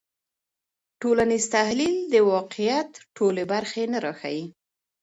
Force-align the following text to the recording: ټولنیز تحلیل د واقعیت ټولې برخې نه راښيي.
ټولنیز 1.01 1.45
تحلیل 1.55 1.95
د 2.13 2.15
واقعیت 2.31 2.91
ټولې 3.17 3.43
برخې 3.51 3.83
نه 3.93 3.97
راښيي. 4.05 4.43